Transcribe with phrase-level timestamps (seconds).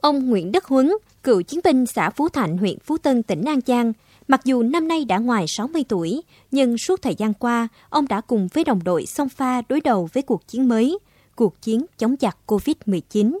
[0.00, 3.60] Ông Nguyễn Đức Huấn, cựu chiến binh xã Phú Thạnh, huyện Phú Tân, tỉnh An
[3.66, 3.92] Giang,
[4.28, 8.20] mặc dù năm nay đã ngoài 60 tuổi, nhưng suốt thời gian qua, ông đã
[8.20, 10.98] cùng với đồng đội song pha đối đầu với cuộc chiến mới,
[11.36, 13.38] cuộc chiến chống giặc COVID-19.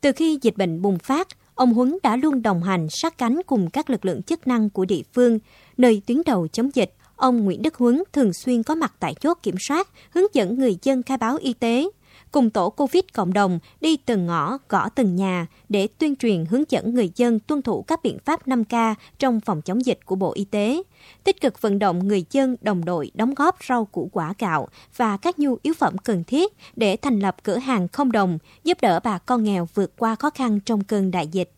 [0.00, 3.70] Từ khi dịch bệnh bùng phát, ông Huấn đã luôn đồng hành sát cánh cùng
[3.70, 5.38] các lực lượng chức năng của địa phương,
[5.76, 6.94] nơi tuyến đầu chống dịch.
[7.16, 10.76] Ông Nguyễn Đức Huấn thường xuyên có mặt tại chốt kiểm soát, hướng dẫn người
[10.82, 11.88] dân khai báo y tế,
[12.34, 16.62] cùng tổ COVID cộng đồng đi từng ngõ, gõ từng nhà để tuyên truyền hướng
[16.68, 20.32] dẫn người dân tuân thủ các biện pháp 5K trong phòng chống dịch của Bộ
[20.32, 20.82] Y tế,
[21.24, 25.16] tích cực vận động người dân đồng đội đóng góp rau củ quả gạo và
[25.16, 29.00] các nhu yếu phẩm cần thiết để thành lập cửa hàng không đồng, giúp đỡ
[29.04, 31.52] bà con nghèo vượt qua khó khăn trong cơn đại dịch.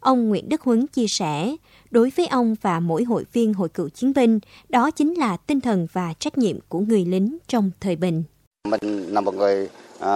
[0.00, 1.56] Ông Nguyễn Đức Huấn chia sẻ,
[1.90, 4.38] đối với ông và mỗi hội viên hội cựu chiến binh,
[4.68, 8.22] đó chính là tinh thần và trách nhiệm của người lính trong thời bình.
[8.68, 9.68] Mình là một người
[10.00, 10.10] à,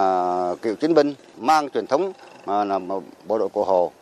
[0.62, 2.12] cựu chiến binh mang truyền thống
[2.44, 2.78] à, là
[3.26, 3.92] bộ đội cụ Hồ.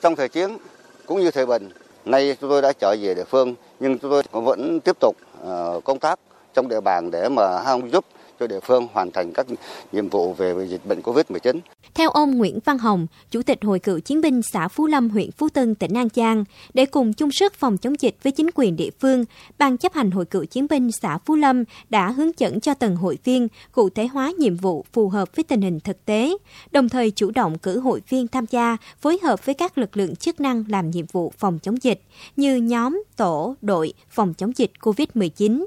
[0.00, 0.58] Trong thời chiến
[1.06, 1.70] cũng như thời bình,
[2.04, 5.72] nay chúng tôi đã trở về địa phương nhưng chúng tôi vẫn tiếp tục à,
[5.84, 6.20] công tác
[6.54, 8.04] trong địa bàn để mà giúp
[8.40, 9.46] cho địa phương hoàn thành các
[9.92, 11.60] nhiệm vụ về dịch bệnh COVID-19.
[11.94, 15.32] Theo ông Nguyễn Văn Hồng, Chủ tịch Hội cựu chiến binh xã Phú Lâm, huyện
[15.32, 18.76] Phú Tân, tỉnh An Giang, để cùng chung sức phòng chống dịch với chính quyền
[18.76, 19.24] địa phương,
[19.58, 22.96] Ban chấp hành Hội cựu chiến binh xã Phú Lâm đã hướng dẫn cho từng
[22.96, 26.36] hội viên cụ thể hóa nhiệm vụ phù hợp với tình hình thực tế,
[26.70, 30.16] đồng thời chủ động cử hội viên tham gia, phối hợp với các lực lượng
[30.16, 32.02] chức năng làm nhiệm vụ phòng chống dịch,
[32.36, 35.64] như nhóm, tổ, đội phòng chống dịch COVID-19.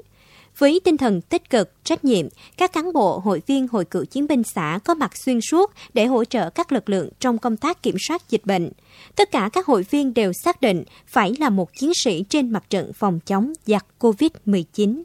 [0.58, 4.26] Với tinh thần tích cực, trách nhiệm, các cán bộ, hội viên hội cựu chiến
[4.26, 7.82] binh xã có mặt xuyên suốt để hỗ trợ các lực lượng trong công tác
[7.82, 8.72] kiểm soát dịch bệnh.
[9.16, 12.64] Tất cả các hội viên đều xác định phải là một chiến sĩ trên mặt
[12.70, 15.02] trận phòng chống giặc COVID-19.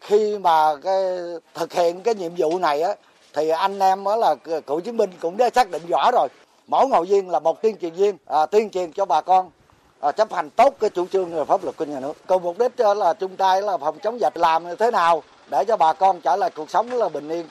[0.00, 1.02] Khi mà cái,
[1.54, 2.94] thực hiện cái nhiệm vụ này á,
[3.34, 4.34] thì anh em đó là
[4.66, 6.28] cựu chiến binh cũng đã xác định rõ rồi.
[6.66, 9.50] Mỗi hội viên là một tuyên truyền viên, à, tuyên truyền cho bà con
[10.02, 12.12] Ờ, chấp hành tốt cái chủ trương và pháp luật của nhà nước.
[12.26, 15.22] Còn mục đích ờ, là chung tay là phòng chống dịch làm như thế nào
[15.50, 17.46] để cho bà con trở lại cuộc sống là bình yên.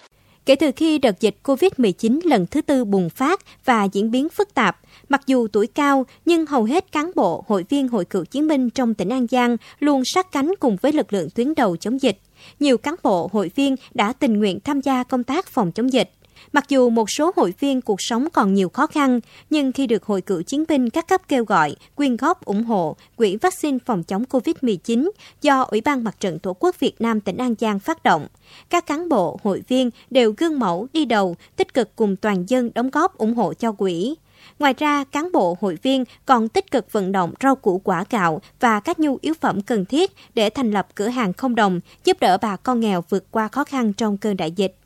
[0.46, 4.54] Kể từ khi đợt dịch COVID-19 lần thứ tư bùng phát và diễn biến phức
[4.54, 4.78] tạp,
[5.10, 8.70] mặc dù tuổi cao nhưng hầu hết cán bộ, hội viên hội cựu chiến binh
[8.70, 12.20] trong tỉnh An Giang luôn sát cánh cùng với lực lượng tuyến đầu chống dịch.
[12.60, 16.12] Nhiều cán bộ, hội viên đã tình nguyện tham gia công tác phòng chống dịch.
[16.54, 19.20] Mặc dù một số hội viên cuộc sống còn nhiều khó khăn,
[19.50, 22.96] nhưng khi được Hội cựu chiến binh các cấp kêu gọi, quyên góp ủng hộ
[23.16, 25.10] quỹ vaccine phòng chống COVID-19
[25.42, 28.28] do Ủy ban Mặt trận Tổ quốc Việt Nam tỉnh An Giang phát động,
[28.70, 32.72] các cán bộ, hội viên đều gương mẫu đi đầu, tích cực cùng toàn dân
[32.76, 34.16] đóng góp ủng hộ cho quỹ.
[34.60, 38.42] Ngoài ra, cán bộ hội viên còn tích cực vận động rau củ quả gạo
[38.60, 42.18] và các nhu yếu phẩm cần thiết để thành lập cửa hàng không đồng, giúp
[42.20, 44.81] đỡ bà con nghèo vượt qua khó khăn trong cơn đại dịch.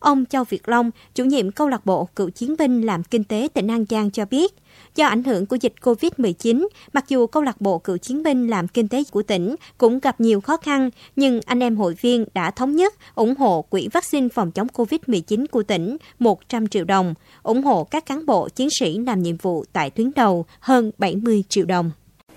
[0.00, 3.48] Ông Châu Việt Long, chủ nhiệm câu lạc bộ cựu chiến binh làm kinh tế
[3.54, 4.54] tỉnh An Giang cho biết,
[4.96, 8.68] do ảnh hưởng của dịch COVID-19, mặc dù câu lạc bộ cựu chiến binh làm
[8.68, 12.50] kinh tế của tỉnh cũng gặp nhiều khó khăn, nhưng anh em hội viên đã
[12.50, 17.62] thống nhất ủng hộ quỹ vaccine phòng chống COVID-19 của tỉnh 100 triệu đồng, ủng
[17.62, 21.64] hộ các cán bộ chiến sĩ làm nhiệm vụ tại tuyến đầu hơn 70 triệu
[21.64, 21.90] đồng.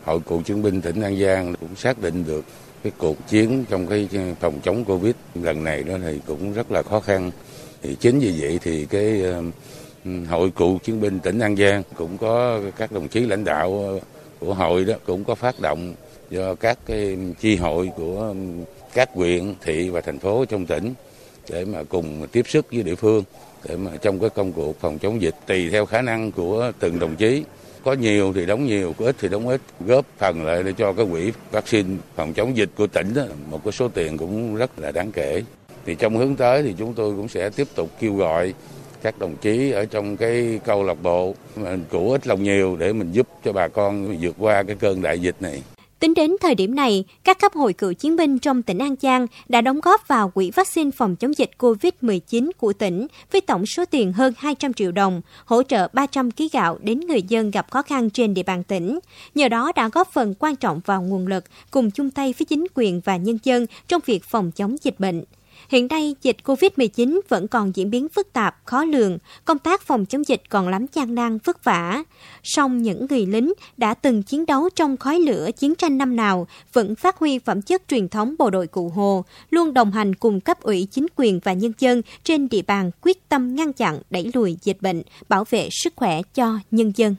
[0.05, 2.45] Hội cựu chiến binh tỉnh An Giang cũng xác định được
[2.83, 4.09] cái cuộc chiến trong cái
[4.39, 7.31] phòng chống Covid lần này đó thì cũng rất là khó khăn
[7.83, 9.23] thì chính vì vậy thì cái
[10.29, 13.99] hội cựu chiến binh tỉnh An Giang cũng có các đồng chí lãnh đạo ờ,
[14.39, 15.95] của hội đó cũng có phát động
[16.29, 18.35] do các cái chi hội của
[18.93, 20.93] các huyện, thị và thành phố trong tỉnh
[21.49, 23.23] để mà cùng tiếp sức với địa phương
[23.69, 26.99] để mà trong cái công cuộc phòng chống dịch tùy theo khả năng của từng
[26.99, 27.43] đồng chí.
[27.83, 30.93] Có nhiều thì đóng nhiều, có ít thì đóng ít, góp phần lại để cho
[30.93, 34.79] cái quỹ vaccine phòng chống dịch của tỉnh đó, một cái số tiền cũng rất
[34.79, 35.43] là đáng kể
[35.85, 38.53] thì trong hướng tới thì chúng tôi cũng sẽ tiếp tục kêu gọi
[39.01, 41.35] các đồng chí ở trong cái câu lạc bộ
[41.89, 45.19] cũ ít lòng nhiều để mình giúp cho bà con vượt qua cái cơn đại
[45.19, 45.63] dịch này.
[45.99, 49.27] Tính đến thời điểm này, các cấp hội cựu chiến binh trong tỉnh An Giang
[49.49, 53.85] đã đóng góp vào quỹ vaccine phòng chống dịch COVID-19 của tỉnh với tổng số
[53.85, 57.81] tiền hơn 200 triệu đồng, hỗ trợ 300 kg gạo đến người dân gặp khó
[57.81, 58.99] khăn trên địa bàn tỉnh.
[59.35, 62.65] Nhờ đó đã góp phần quan trọng vào nguồn lực cùng chung tay với chính
[62.75, 65.23] quyền và nhân dân trong việc phòng chống dịch bệnh.
[65.73, 70.05] Hiện nay, dịch COVID-19 vẫn còn diễn biến phức tạp, khó lường, công tác phòng
[70.05, 72.03] chống dịch còn lắm gian nan, vất vả.
[72.43, 76.47] Song những người lính đã từng chiến đấu trong khói lửa chiến tranh năm nào
[76.73, 80.41] vẫn phát huy phẩm chất truyền thống bộ đội cụ Hồ, luôn đồng hành cùng
[80.41, 84.31] cấp ủy chính quyền và nhân dân trên địa bàn quyết tâm ngăn chặn, đẩy
[84.33, 87.15] lùi dịch bệnh, bảo vệ sức khỏe cho nhân dân.